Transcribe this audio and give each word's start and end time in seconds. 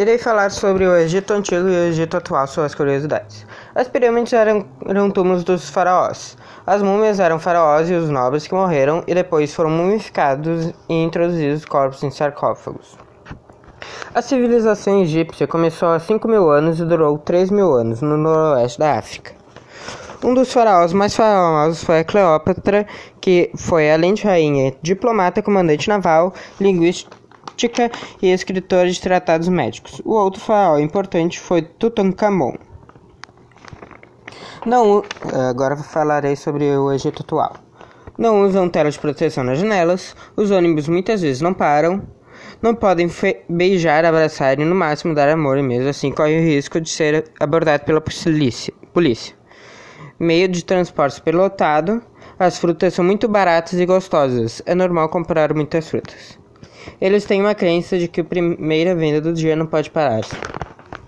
Irei 0.00 0.16
falar 0.16 0.50
sobre 0.50 0.86
o 0.86 0.96
Egito 0.96 1.34
Antigo 1.34 1.68
e 1.68 1.72
o 1.72 1.84
Egito 1.90 2.16
Atual, 2.16 2.46
suas 2.46 2.74
curiosidades. 2.74 3.44
As 3.74 3.86
pirâmides 3.86 4.32
eram, 4.32 4.64
eram 4.86 5.10
túmulos 5.10 5.44
dos 5.44 5.68
faraós. 5.68 6.38
As 6.66 6.80
múmias 6.80 7.20
eram 7.20 7.38
faraós 7.38 7.90
e 7.90 7.92
os 7.92 8.08
nobres 8.08 8.46
que 8.46 8.54
morreram 8.54 9.04
e 9.06 9.14
depois 9.14 9.54
foram 9.54 9.68
mumificados 9.68 10.72
e 10.88 10.94
introduzidos 10.94 11.66
corpos 11.66 12.02
em 12.02 12.10
sarcófagos. 12.10 12.96
A 14.14 14.22
civilização 14.22 15.02
egípcia 15.02 15.46
começou 15.46 15.90
há 15.90 16.00
5 16.00 16.26
mil 16.26 16.50
anos 16.50 16.80
e 16.80 16.84
durou 16.86 17.18
3 17.18 17.50
mil 17.50 17.70
anos 17.74 18.00
no 18.00 18.16
noroeste 18.16 18.78
da 18.78 18.98
África. 18.98 19.34
Um 20.24 20.32
dos 20.32 20.50
faraós 20.50 20.94
mais 20.94 21.14
famosos 21.14 21.84
foi 21.84 21.98
a 21.98 22.04
Cleópatra, 22.04 22.86
que 23.20 23.50
foi, 23.54 23.92
além 23.92 24.14
de 24.14 24.24
rainha, 24.24 24.72
diplomata, 24.80 25.42
comandante 25.42 25.90
naval, 25.90 26.32
linguista 26.58 27.19
e 28.22 28.32
escritora 28.32 28.90
de 28.90 29.00
tratados 29.00 29.48
médicos. 29.48 30.00
O 30.04 30.14
outro 30.14 30.40
faraó 30.40 30.78
importante 30.78 31.38
foi 31.38 31.62
Tutankhamon. 31.62 32.54
Não, 34.66 35.02
agora 35.48 35.76
falarei 35.76 36.36
sobre 36.36 36.64
o 36.76 36.92
Egito 36.92 37.22
atual. 37.22 37.54
Não 38.18 38.42
usam 38.42 38.68
tela 38.68 38.90
de 38.90 38.98
proteção 38.98 39.42
nas 39.42 39.58
janelas, 39.58 40.14
os 40.36 40.50
ônibus 40.50 40.86
muitas 40.88 41.22
vezes 41.22 41.40
não 41.40 41.54
param, 41.54 42.02
não 42.60 42.74
podem 42.74 43.10
beijar, 43.48 44.04
abraçar 44.04 44.58
e 44.58 44.64
no 44.64 44.74
máximo 44.74 45.14
dar 45.14 45.30
amor 45.30 45.56
e 45.56 45.62
mesmo 45.62 45.88
assim 45.88 46.12
corre 46.12 46.38
o 46.38 46.42
risco 46.42 46.78
de 46.78 46.90
ser 46.90 47.30
abordado 47.40 47.84
pela 47.84 48.00
polícia. 48.00 48.74
polícia. 48.92 49.34
Meio 50.18 50.46
de 50.48 50.62
transporte 50.62 51.14
superlotado, 51.14 52.02
as 52.38 52.58
frutas 52.58 52.92
são 52.92 53.02
muito 53.02 53.26
baratas 53.26 53.80
e 53.80 53.86
gostosas, 53.86 54.60
é 54.66 54.74
normal 54.74 55.08
comprar 55.08 55.54
muitas 55.54 55.88
frutas. 55.88 56.38
Eles 57.00 57.24
têm 57.24 57.40
uma 57.40 57.54
crença 57.54 57.98
de 57.98 58.08
que 58.08 58.20
a 58.20 58.24
primeira 58.24 58.94
venda 58.94 59.20
do 59.20 59.32
dia 59.32 59.56
não 59.56 59.66
pode 59.66 59.90
parar. 59.90 60.20